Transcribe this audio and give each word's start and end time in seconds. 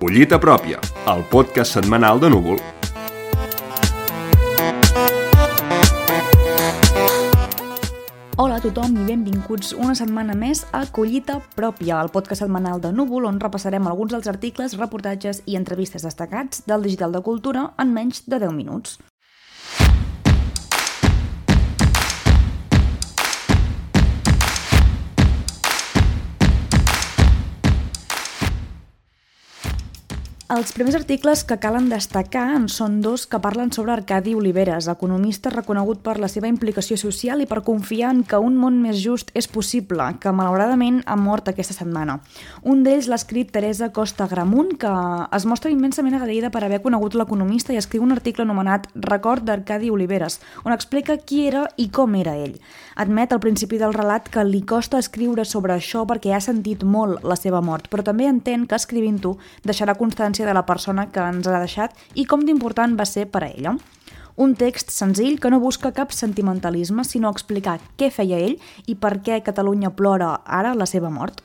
Collita 0.00 0.38
pròpia, 0.40 0.78
el 1.12 1.24
podcast 1.28 1.76
setmanal 1.76 2.16
de 2.22 2.30
Núvol. 2.32 2.56
Hola 8.36 8.56
a 8.56 8.60
tothom 8.64 8.96
i 8.96 9.04
benvinguts 9.04 9.74
una 9.76 9.92
setmana 9.92 10.32
més 10.32 10.64
a 10.72 10.86
Collita 10.88 11.42
Pròpia, 11.52 12.00
el 12.00 12.08
podcast 12.08 12.46
setmanal 12.46 12.80
de 12.80 12.94
Núvol 12.96 13.28
on 13.28 13.42
repassarem 13.44 13.84
alguns 13.90 14.16
dels 14.16 14.32
articles, 14.32 14.78
reportatges 14.80 15.42
i 15.44 15.60
entrevistes 15.60 16.08
destacats 16.08 16.64
del 16.64 16.88
digital 16.88 17.12
de 17.12 17.20
cultura 17.20 17.74
en 17.76 17.92
menys 17.92 18.24
de 18.24 18.40
10 18.40 18.56
minuts. 18.56 18.96
Els 30.46 30.70
primers 30.70 30.94
articles 30.94 31.40
que 31.42 31.56
calen 31.58 31.88
destacar 31.90 32.52
en 32.54 32.68
són 32.70 33.00
dos 33.02 33.24
que 33.26 33.40
parlen 33.42 33.72
sobre 33.74 33.90
Arcadi 33.90 34.30
Oliveres, 34.38 34.86
economista 34.86 35.50
reconegut 35.50 36.04
per 36.06 36.20
la 36.22 36.28
seva 36.30 36.46
implicació 36.46 36.94
social 37.00 37.40
i 37.42 37.48
per 37.50 37.64
confiar 37.66 38.12
en 38.14 38.20
que 38.22 38.38
un 38.38 38.54
món 38.54 38.76
més 38.78 39.00
just 39.02 39.32
és 39.34 39.48
possible, 39.50 40.06
que 40.22 40.30
malauradament 40.30 41.00
ha 41.02 41.16
mort 41.18 41.50
aquesta 41.50 41.74
setmana. 41.74 42.20
Un 42.62 42.84
d'ells 42.86 43.08
l'ha 43.10 43.18
escrit 43.18 43.50
Teresa 43.50 43.88
Costa 43.90 44.28
Gramunt, 44.30 44.76
que 44.78 44.92
es 45.34 45.48
mostra 45.50 45.72
immensament 45.74 46.14
agraïda 46.14 46.52
per 46.54 46.62
haver 46.62 46.78
conegut 46.84 47.18
l'economista 47.18 47.74
i 47.74 47.80
escriu 47.82 48.06
un 48.06 48.14
article 48.14 48.46
anomenat 48.46 48.86
Record 48.94 49.42
d'Arcadi 49.42 49.90
Oliveres, 49.90 50.38
on 50.62 50.76
explica 50.76 51.18
qui 51.18 51.48
era 51.48 51.64
i 51.74 51.88
com 51.90 52.14
era 52.14 52.36
ell. 52.38 52.54
Admet 52.94 53.34
al 53.34 53.42
principi 53.42 53.82
del 53.82 53.98
relat 53.98 54.30
que 54.30 54.46
li 54.46 54.62
costa 54.62 55.02
escriure 55.02 55.42
sobre 55.44 55.74
això 55.74 56.06
perquè 56.06 56.38
ha 56.38 56.40
sentit 56.40 56.86
molt 56.86 57.26
la 57.26 57.34
seva 57.34 57.58
mort, 57.58 57.90
però 57.90 58.06
també 58.06 58.30
entén 58.30 58.70
que 58.70 58.78
escrivint-ho 58.78 59.34
deixarà 59.66 59.98
constància 59.98 60.35
de 60.44 60.52
la 60.52 60.66
persona 60.66 61.06
que 61.08 61.22
ens 61.24 61.46
ha 61.48 61.62
deixat 61.62 61.96
i 62.14 62.26
com 62.28 62.44
d'important 62.44 62.98
va 62.98 63.06
ser 63.08 63.24
per 63.30 63.46
a 63.46 63.48
ella. 63.48 63.76
Un 64.36 64.52
text 64.52 64.90
senzill 64.92 65.38
que 65.40 65.48
no 65.48 65.62
busca 65.62 65.94
cap 65.96 66.12
sentimentalisme, 66.12 67.06
sinó 67.08 67.30
explicar 67.32 67.78
què 67.96 68.10
feia 68.12 68.36
ell 68.36 68.58
i 68.84 68.94
per 69.00 69.22
què 69.24 69.40
Catalunya 69.40 69.94
plora 69.96 70.34
ara 70.44 70.74
la 70.76 70.84
seva 70.84 71.08
mort. 71.08 71.40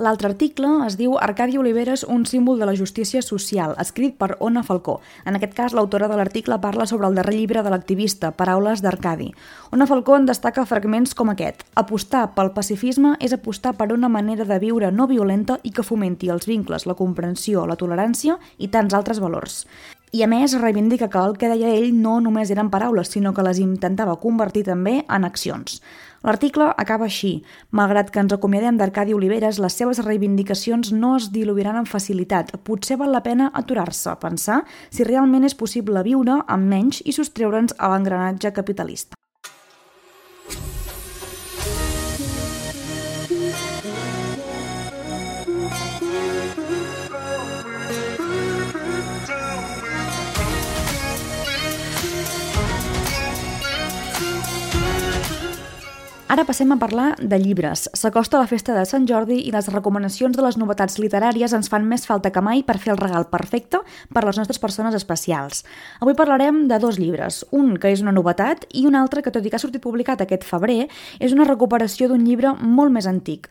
L'altre 0.00 0.30
article 0.30 0.68
es 0.86 0.94
diu 0.96 1.18
Arcadi 1.20 1.58
Oliveres, 1.60 2.06
un 2.08 2.22
símbol 2.24 2.56
de 2.56 2.64
la 2.64 2.72
justícia 2.72 3.20
social, 3.20 3.74
escrit 3.82 4.14
per 4.16 4.30
Ona 4.40 4.62
Falcó. 4.64 4.94
En 5.28 5.36
aquest 5.36 5.52
cas, 5.58 5.74
l'autora 5.76 6.08
de 6.08 6.16
l'article 6.16 6.56
parla 6.62 6.86
sobre 6.88 7.10
el 7.10 7.18
darrer 7.18 7.34
llibre 7.36 7.60
de 7.60 7.68
l'activista, 7.68 8.30
Paraules 8.32 8.80
d'Arcadi. 8.80 9.28
Ona 9.76 9.90
Falcó 9.90 10.16
en 10.16 10.24
destaca 10.24 10.64
fragments 10.64 11.12
com 11.12 11.28
aquest. 11.28 11.66
Apostar 11.76 12.30
pel 12.32 12.54
pacifisme 12.56 13.12
és 13.20 13.36
apostar 13.36 13.74
per 13.76 13.92
una 13.92 14.08
manera 14.08 14.48
de 14.48 14.60
viure 14.64 14.88
no 14.88 15.04
violenta 15.06 15.60
i 15.62 15.76
que 15.76 15.84
fomenti 15.84 16.32
els 16.32 16.48
vincles, 16.48 16.88
la 16.88 16.96
comprensió, 16.96 17.68
la 17.68 17.76
tolerància 17.76 18.40
i 18.56 18.72
tants 18.72 18.96
altres 18.96 19.20
valors. 19.20 19.66
I 20.16 20.24
a 20.24 20.26
més 20.26 20.56
reivindica 20.58 21.06
que 21.06 21.20
el 21.22 21.36
que 21.38 21.46
deia 21.52 21.68
ell 21.70 21.92
no 21.94 22.16
només 22.24 22.50
eren 22.50 22.66
paraules, 22.72 23.12
sinó 23.12 23.30
que 23.30 23.44
les 23.46 23.60
intentava 23.62 24.16
convertir 24.18 24.64
també 24.66 25.04
en 25.04 25.28
accions. 25.28 25.76
L'article 26.20 26.66
acaba 26.76 27.06
així. 27.08 27.30
Malgrat 27.72 28.10
que 28.12 28.20
ens 28.20 28.34
acomiadem 28.36 28.76
d'Arcadi 28.76 29.14
Oliveres, 29.16 29.60
les 29.64 29.76
seves 29.80 30.02
reivindicacions 30.04 30.92
no 30.92 31.14
es 31.16 31.30
diluiran 31.32 31.78
amb 31.80 31.88
facilitat. 31.88 32.52
Potser 32.66 32.98
val 33.00 33.14
la 33.16 33.22
pena 33.24 33.48
aturar-se, 33.62 34.12
pensar 34.20 34.60
si 34.90 35.06
realment 35.08 35.48
és 35.48 35.56
possible 35.56 36.04
viure 36.04 36.42
amb 36.46 36.68
menys 36.74 37.00
i 37.06 37.16
sostreure'ns 37.16 37.78
a 37.78 37.94
l'engranatge 37.94 38.52
capitalista. 38.52 39.16
Ara 56.30 56.44
passem 56.46 56.70
a 56.70 56.76
parlar 56.78 57.16
de 57.18 57.38
llibres. 57.42 57.88
S'acosta 57.98 58.38
la 58.38 58.46
festa 58.46 58.70
de 58.76 58.84
Sant 58.86 59.08
Jordi 59.10 59.40
i 59.48 59.50
les 59.50 59.66
recomanacions 59.74 60.38
de 60.38 60.44
les 60.46 60.54
novetats 60.60 61.00
literàries 61.02 61.50
ens 61.58 61.66
fan 61.72 61.88
més 61.90 62.06
falta 62.06 62.30
que 62.30 62.44
mai 62.46 62.62
per 62.62 62.78
fer 62.78 62.92
el 62.94 63.02
regal 63.02 63.26
perfecte 63.32 63.82
per 64.14 64.22
a 64.22 64.28
les 64.28 64.38
nostres 64.38 64.62
persones 64.62 64.94
especials. 64.94 65.64
Avui 65.98 66.14
parlarem 66.14 66.68
de 66.70 66.78
dos 66.78 67.02
llibres, 67.02 67.42
un 67.50 67.74
que 67.82 67.90
és 67.90 68.06
una 68.06 68.14
novetat 68.14 68.62
i 68.70 68.86
un 68.86 68.94
altre 68.94 69.26
que, 69.26 69.34
tot 69.34 69.42
i 69.42 69.50
que 69.50 69.58
ha 69.58 69.66
sortit 69.66 69.82
publicat 69.82 70.22
aquest 70.22 70.46
febrer, 70.46 70.84
és 71.18 71.34
una 71.34 71.50
recuperació 71.50 72.06
d'un 72.06 72.22
llibre 72.22 72.54
molt 72.62 72.94
més 72.94 73.10
antic. 73.10 73.50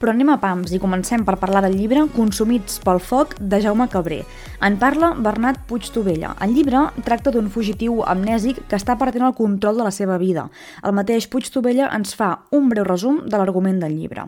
Però 0.00 0.14
anem 0.14 0.30
a 0.32 0.38
pams 0.40 0.70
i 0.72 0.78
comencem 0.80 1.26
per 1.28 1.34
parlar 1.36 1.60
del 1.60 1.74
llibre 1.76 2.06
Consumits 2.14 2.78
pel 2.80 3.02
foc 3.04 3.34
de 3.52 3.58
Jaume 3.60 3.84
Cabré. 3.92 4.22
En 4.64 4.78
parla 4.80 5.10
Bernat 5.26 5.58
Puig 5.68 5.90
Tovella. 5.92 6.30
El 6.40 6.54
llibre 6.56 6.86
tracta 7.04 7.28
d'un 7.34 7.50
fugitiu 7.52 8.00
amnèsic 8.08 8.62
que 8.70 8.78
està 8.80 8.96
perdent 8.96 9.26
el 9.28 9.36
control 9.36 9.76
de 9.76 9.84
la 9.84 9.92
seva 9.92 10.16
vida. 10.16 10.46
El 10.88 10.96
mateix 10.96 11.28
Puig 11.28 11.52
Tovella 11.52 11.90
ens 11.98 12.16
fa 12.16 12.30
un 12.56 12.72
breu 12.72 12.88
resum 12.88 13.20
de 13.28 13.36
l'argument 13.36 13.84
del 13.84 14.00
llibre. 14.00 14.24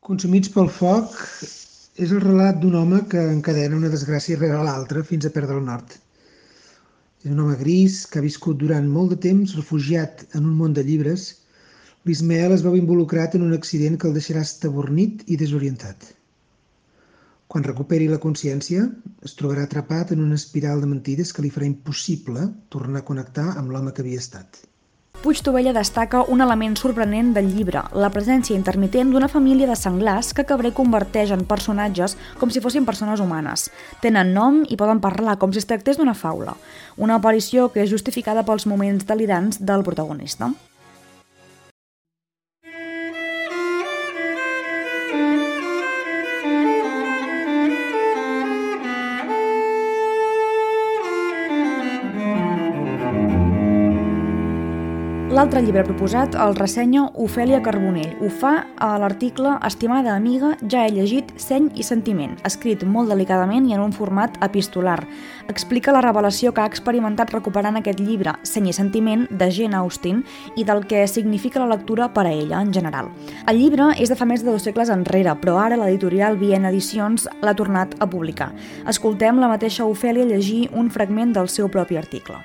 Consumits 0.00 0.56
pel 0.56 0.72
foc 0.72 1.12
és 2.00 2.08
el 2.08 2.24
relat 2.24 2.56
d'un 2.64 2.80
home 2.80 3.04
que 3.12 3.28
encadena 3.36 3.76
una 3.76 3.92
desgràcia 3.92 4.40
rere 4.40 4.64
l'altra 4.64 5.04
fins 5.04 5.28
a 5.28 5.36
perdre 5.36 5.60
el 5.60 5.66
nord. 5.68 5.98
És 7.20 7.28
un 7.28 7.44
home 7.44 7.60
gris 7.60 8.06
que 8.08 8.24
ha 8.24 8.30
viscut 8.32 8.56
durant 8.56 8.88
molt 8.88 9.12
de 9.12 9.24
temps 9.28 9.58
refugiat 9.60 10.30
en 10.32 10.46
un 10.48 10.56
món 10.62 10.72
de 10.72 10.84
llibres 10.86 11.34
l'Ismael 12.06 12.52
es 12.54 12.62
veu 12.62 12.76
involucrat 12.78 13.32
en 13.34 13.42
un 13.42 13.54
accident 13.54 13.96
que 13.98 14.06
el 14.06 14.12
deixarà 14.14 14.44
estabornit 14.46 15.24
i 15.26 15.38
desorientat. 15.40 16.12
Quan 17.50 17.64
recuperi 17.66 18.06
la 18.06 18.20
consciència, 18.22 18.84
es 19.26 19.34
trobarà 19.38 19.64
atrapat 19.66 20.12
en 20.14 20.22
una 20.22 20.38
espiral 20.38 20.84
de 20.84 20.90
mentides 20.90 21.32
que 21.34 21.42
li 21.42 21.50
farà 21.50 21.66
impossible 21.66 22.44
tornar 22.70 23.02
a 23.02 23.06
connectar 23.08 23.48
amb 23.56 23.74
l'home 23.74 23.90
que 23.96 24.04
havia 24.04 24.22
estat. 24.22 24.60
Puig 25.24 25.40
Tovella 25.42 25.72
destaca 25.74 26.20
un 26.30 26.44
element 26.44 26.76
sorprenent 26.78 27.32
del 27.34 27.48
llibre, 27.50 27.82
la 28.04 28.12
presència 28.14 28.54
intermitent 28.54 29.10
d'una 29.10 29.30
família 29.32 29.66
de 29.66 29.78
senglars 29.80 30.30
que 30.36 30.44
Cabré 30.46 30.70
converteix 30.76 31.32
en 31.34 31.42
personatges 31.48 32.14
com 32.38 32.54
si 32.54 32.62
fossin 32.62 32.86
persones 32.86 33.24
humanes. 33.24 33.66
Tenen 34.04 34.30
nom 34.36 34.62
i 34.68 34.78
poden 34.78 35.02
parlar 35.02 35.40
com 35.42 35.50
si 35.50 35.64
es 35.64 35.66
tractés 35.66 35.98
d'una 35.98 36.14
faula, 36.14 36.54
una 37.02 37.18
aparició 37.18 37.66
que 37.74 37.82
és 37.82 37.90
justificada 37.90 38.46
pels 38.46 38.70
moments 38.70 39.10
delirants 39.10 39.58
del 39.58 39.82
protagonista. 39.82 40.52
L'altre 55.36 55.60
llibre 55.60 55.82
proposat 55.84 56.32
el 56.40 56.54
ressenya 56.56 57.02
Ofèlia 57.20 57.58
Carbonell. 57.60 58.14
Ho 58.24 58.30
fa 58.32 58.52
a 58.80 58.86
l'article 58.96 59.50
Estimada 59.68 60.14
amiga, 60.16 60.54
ja 60.64 60.86
he 60.86 60.94
llegit 60.94 61.34
Seny 61.36 61.66
i 61.76 61.84
sentiment, 61.84 62.38
escrit 62.48 62.86
molt 62.88 63.12
delicadament 63.12 63.66
i 63.68 63.76
en 63.76 63.82
un 63.84 63.92
format 63.92 64.38
epistolar. 64.46 65.02
Explica 65.52 65.92
la 65.92 66.00
revelació 66.00 66.54
que 66.56 66.64
ha 66.64 66.70
experimentat 66.72 67.34
recuperant 67.36 67.76
aquest 67.76 68.00
llibre, 68.00 68.32
Seny 68.48 68.70
i 68.72 68.76
sentiment, 68.78 69.28
de 69.28 69.50
Jane 69.52 69.76
Austen, 69.76 70.24
i 70.56 70.64
del 70.64 70.86
que 70.88 71.04
significa 71.04 71.60
la 71.60 71.68
lectura 71.74 72.08
per 72.16 72.24
a 72.24 72.32
ella 72.32 72.64
en 72.64 72.72
general. 72.72 73.12
El 73.44 73.60
llibre 73.60 73.92
és 74.00 74.08
de 74.08 74.16
fa 74.16 74.24
més 74.24 74.40
de 74.40 74.48
dos 74.48 74.64
segles 74.64 74.88
enrere, 74.88 75.36
però 75.36 75.60
ara 75.60 75.76
l'editorial 75.76 76.40
Viena 76.40 76.72
Edicions 76.72 77.28
l'ha 77.44 77.58
tornat 77.60 77.92
a 78.00 78.08
publicar. 78.08 78.54
Escoltem 78.88 79.36
la 79.44 79.52
mateixa 79.52 79.84
Ofèlia 79.84 80.24
llegir 80.24 80.70
un 80.72 80.88
fragment 80.88 81.36
del 81.36 81.52
seu 81.52 81.68
propi 81.68 82.00
article. 82.00 82.40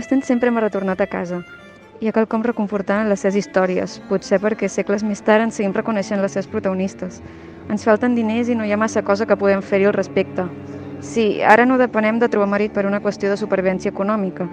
Austen 0.00 0.24
sempre 0.24 0.48
m'ha 0.50 0.64
retornat 0.64 1.04
a 1.04 1.06
casa, 1.06 1.44
hi 2.02 2.08
ha 2.08 2.12
quelcom 2.12 2.42
reconfortant 2.42 3.04
en 3.04 3.08
les 3.12 3.20
seves 3.22 3.36
històries, 3.38 3.92
potser 4.08 4.40
perquè 4.42 4.66
segles 4.66 5.04
més 5.06 5.20
tard 5.22 5.44
ens 5.44 5.54
seguim 5.54 5.70
reconeixent 5.76 6.18
les 6.18 6.32
seves 6.34 6.48
protagonistes. 6.50 7.20
Ens 7.70 7.84
falten 7.86 8.16
diners 8.18 8.48
i 8.50 8.56
no 8.58 8.66
hi 8.66 8.72
ha 8.74 8.78
massa 8.80 9.04
cosa 9.06 9.22
que 9.30 9.36
podem 9.38 9.62
fer-hi 9.62 9.86
al 9.86 9.94
respecte. 9.94 10.48
Sí, 10.98 11.26
ara 11.46 11.62
no 11.62 11.76
depenem 11.78 12.18
de 12.18 12.28
trobar 12.32 12.48
marit 12.50 12.74
per 12.74 12.88
una 12.88 12.98
qüestió 13.04 13.30
de 13.30 13.36
supervivència 13.38 13.94
econòmica, 13.94 14.48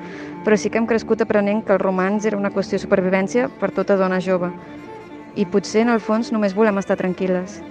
però 0.45 0.59
sí 0.61 0.69
que 0.69 0.77
hem 0.77 0.85
crescut 0.85 1.25
aprenent 1.25 1.63
que 1.65 1.73
el 1.73 1.81
romans 1.81 2.29
era 2.29 2.37
una 2.37 2.53
qüestió 2.53 2.77
de 2.77 2.83
supervivència 2.85 3.49
per 3.57 3.71
tota 3.73 3.97
dona 3.97 4.21
jove. 4.21 4.51
I 5.33 5.49
potser, 5.49 5.87
en 5.87 5.89
el 5.89 6.05
fons, 6.05 6.29
només 6.29 6.53
volem 6.53 6.77
estar 6.77 7.01
tranquil·les. 7.01 7.63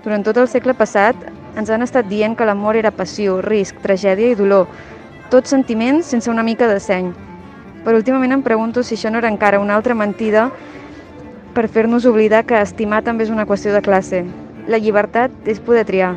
Durant 0.00 0.24
tot 0.24 0.40
el 0.40 0.48
segle 0.48 0.72
passat 0.72 1.28
ens 1.60 1.68
han 1.68 1.84
estat 1.84 2.08
dient 2.08 2.40
que 2.40 2.48
l'amor 2.48 2.80
era 2.80 2.94
passió, 3.04 3.42
risc, 3.44 3.84
tragèdia 3.84 4.32
i 4.32 4.40
dolor, 4.40 4.64
tots 5.28 5.52
sentiments 5.52 6.08
sense 6.08 6.32
una 6.32 6.44
mica 6.46 6.72
de 6.72 6.80
seny, 6.80 7.12
Però 7.86 8.00
últimament 8.00 8.34
em 8.34 8.42
pregunto 8.42 8.82
si 8.82 8.96
això 8.96 9.12
no 9.14 9.20
era 9.22 9.30
encara 9.30 9.60
una 9.62 9.76
altra 9.78 9.94
mentida 9.94 10.48
per 11.54 11.68
fer-nos 11.70 12.04
oblidar 12.04 12.42
que 12.44 12.58
estimar 12.58 13.04
també 13.06 13.24
és 13.24 13.30
una 13.30 13.46
qüestió 13.46 13.70
de 13.72 13.80
classe. 13.80 14.24
La 14.66 14.80
llibertat 14.82 15.30
és 15.46 15.62
poder 15.62 15.84
triar. 15.86 16.16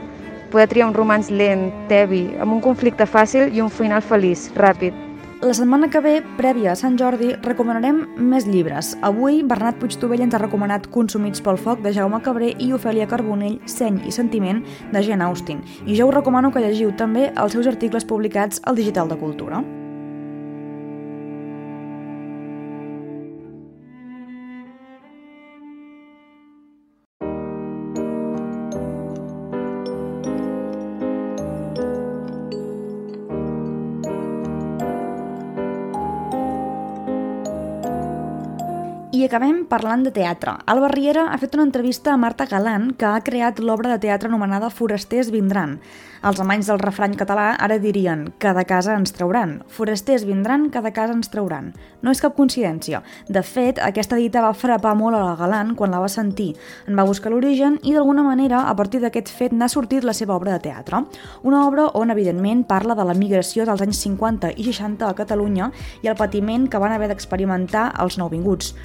Poder 0.50 0.66
triar 0.68 0.88
un 0.90 0.96
romanç 0.98 1.30
lent, 1.30 1.70
tevi, 1.88 2.26
amb 2.42 2.58
un 2.58 2.64
conflicte 2.66 3.06
fàcil 3.06 3.54
i 3.54 3.62
un 3.62 3.70
final 3.70 4.02
feliç, 4.02 4.50
ràpid. 4.58 4.98
La 5.46 5.54
setmana 5.54 5.88
que 5.88 6.02
ve, 6.04 6.18
prèvia 6.36 6.74
a 6.74 6.76
Sant 6.76 6.98
Jordi, 7.00 7.30
recomanarem 7.46 8.02
més 8.18 8.50
llibres. 8.50 8.96
Avui, 9.06 9.40
Bernat 9.48 9.78
Puigtovell 9.80 10.26
ens 10.26 10.36
ha 10.36 10.42
recomanat 10.42 10.90
Consumits 10.92 11.40
pel 11.46 11.62
foc, 11.62 11.80
de 11.86 11.94
Jaume 11.96 12.20
Cabré 12.26 12.56
i 12.58 12.74
Ofèlia 12.76 13.08
Carbonell, 13.08 13.60
Seny 13.64 14.02
i 14.10 14.12
sentiment, 14.12 14.66
de 14.92 15.06
Jane 15.06 15.30
Austen. 15.30 15.62
I 15.86 15.96
jo 15.96 16.10
us 16.10 16.18
recomano 16.18 16.52
que 16.52 16.66
llegiu 16.66 16.92
també 16.98 17.30
els 17.30 17.54
seus 17.56 17.70
articles 17.72 18.10
publicats 18.10 18.60
al 18.66 18.82
Digital 18.82 19.08
de 19.08 19.22
Cultura. 19.22 19.64
I 39.20 39.26
acabem 39.28 39.66
parlant 39.68 40.06
de 40.06 40.14
teatre. 40.16 40.54
Alba 40.72 40.88
Riera 40.94 41.26
ha 41.34 41.38
fet 41.42 41.58
una 41.58 41.66
entrevista 41.68 42.14
a 42.14 42.20
Marta 42.22 42.46
Galant, 42.48 42.94
que 42.96 43.08
ha 43.10 43.20
creat 43.20 43.58
l'obra 43.60 43.90
de 43.92 44.00
teatre 44.06 44.30
anomenada 44.32 44.70
Forasters 44.72 45.28
vindran. 45.34 45.74
Els 46.24 46.40
amanys 46.40 46.68
del 46.68 46.80
refrany 46.80 47.14
català 47.20 47.54
ara 47.64 47.78
dirien 47.80 48.26
de 48.40 48.64
casa 48.68 48.96
ens 48.96 49.12
trauran. 49.16 49.58
Forasters 49.68 50.24
vindran, 50.28 50.70
de 50.70 50.92
casa 50.92 51.14
ens 51.14 51.30
trauran. 51.32 51.74
No 52.02 52.12
és 52.12 52.22
cap 52.22 52.36
coincidència. 52.36 53.02
De 53.28 53.44
fet, 53.44 53.80
aquesta 53.80 54.16
dita 54.16 54.42
va 54.44 54.54
frapar 54.54 54.96
molt 54.96 55.16
a 55.16 55.24
la 55.24 55.36
Galant 55.36 55.76
quan 55.76 55.92
la 55.92 56.00
va 56.00 56.08
sentir. 56.08 56.56
En 56.88 56.96
va 56.96 57.08
buscar 57.08 57.32
l'origen 57.32 57.80
i, 57.84 57.94
d'alguna 57.94 58.24
manera, 58.24 58.66
a 58.70 58.76
partir 58.76 59.00
d'aquest 59.04 59.32
fet 59.32 59.52
n'ha 59.52 59.68
sortit 59.68 60.04
la 60.04 60.14
seva 60.14 60.36
obra 60.36 60.56
de 60.56 60.64
teatre. 60.70 61.04
Una 61.44 61.66
obra 61.68 61.90
on, 61.94 62.12
evidentment, 62.12 62.64
parla 62.68 62.96
de 62.96 63.04
la 63.04 63.16
migració 63.16 63.68
dels 63.68 63.84
anys 63.84 64.00
50 64.04 64.56
i 64.56 64.72
60 64.72 65.08
a 65.08 65.16
Catalunya 65.16 65.72
i 66.04 66.08
el 66.08 66.20
patiment 66.20 66.68
que 66.68 66.80
van 66.80 66.96
haver 66.96 67.12
d'experimentar 67.12 67.94
els 68.00 68.20
nouvinguts. 68.20 68.76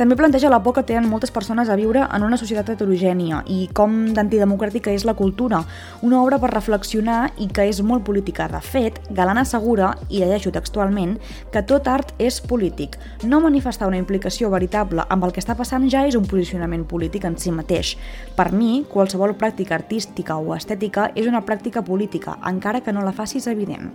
També 0.00 0.16
planteja 0.16 0.48
la 0.48 0.62
por 0.64 0.72
que 0.72 0.82
tenen 0.88 1.10
moltes 1.10 1.28
persones 1.28 1.68
a 1.68 1.74
viure 1.76 2.06
en 2.16 2.22
una 2.24 2.38
societat 2.40 2.70
heterogènia 2.72 3.42
i 3.52 3.66
com 3.76 3.98
d'antidemocràtica 4.16 4.94
és 4.96 5.04
la 5.04 5.12
cultura, 5.18 5.58
una 6.00 6.22
obra 6.22 6.38
per 6.40 6.48
reflexionar 6.54 7.34
i 7.36 7.50
que 7.52 7.66
és 7.68 7.82
molt 7.84 8.06
política. 8.08 8.46
De 8.48 8.62
fet, 8.64 8.96
Galant 9.10 9.42
assegura, 9.42 9.90
i 10.08 10.22
llegeixo 10.22 10.54
textualment, 10.56 11.18
que 11.52 11.60
tot 11.68 11.92
art 11.92 12.14
és 12.16 12.40
polític. 12.40 12.96
No 13.28 13.42
manifestar 13.44 13.92
una 13.92 14.00
implicació 14.00 14.48
veritable 14.48 15.04
amb 15.04 15.28
el 15.28 15.36
que 15.36 15.44
està 15.44 15.58
passant 15.58 15.84
ja 15.92 16.06
és 16.08 16.16
un 16.16 16.24
posicionament 16.24 16.88
polític 16.88 17.28
en 17.28 17.36
si 17.36 17.52
mateix. 17.52 17.92
Per 18.40 18.54
mi, 18.56 18.86
qualsevol 18.88 19.36
pràctica 19.36 19.76
artística 19.76 20.40
o 20.40 20.56
estètica 20.56 21.10
és 21.14 21.28
una 21.28 21.44
pràctica 21.44 21.84
política, 21.84 22.40
encara 22.48 22.80
que 22.80 22.96
no 22.96 23.04
la 23.04 23.12
facis 23.12 23.52
evident. 23.52 23.92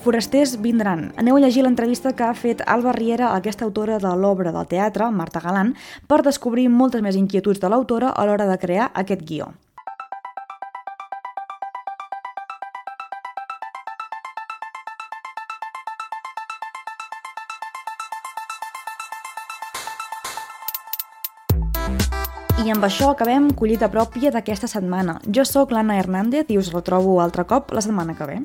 Forasters 0.00 0.54
vindran. 0.56 1.10
Aneu 1.20 1.36
a 1.36 1.40
llegir 1.42 1.60
l'entrevista 1.60 2.14
que 2.16 2.24
ha 2.24 2.32
fet 2.32 2.62
Alba 2.64 2.94
Riera, 2.96 3.34
aquesta 3.36 3.66
autora 3.66 3.98
de 4.00 4.12
l'obra 4.16 4.48
del 4.54 4.64
teatre, 4.64 5.10
Marta 5.12 5.42
Galant, 5.44 5.74
per 6.08 6.22
descobrir 6.24 6.70
moltes 6.72 7.02
més 7.04 7.18
inquietuds 7.20 7.60
de 7.60 7.68
l'autora 7.68 8.14
a 8.16 8.24
l'hora 8.24 8.46
de 8.48 8.56
crear 8.62 8.86
aquest 8.94 9.26
guió. 9.28 9.50
I 22.64 22.72
amb 22.72 22.88
això 22.88 23.12
acabem 23.12 23.52
collita 23.52 23.92
pròpia 23.92 24.32
d'aquesta 24.32 24.68
setmana. 24.68 25.18
Jo 25.28 25.44
sóc 25.44 25.76
l'Anna 25.76 26.00
Hernández 26.00 26.48
i 26.48 26.56
us 26.56 26.72
retrobo 26.72 27.20
altre 27.20 27.44
cop 27.44 27.76
la 27.76 27.84
setmana 27.84 28.16
que 28.16 28.32
ve. 28.32 28.40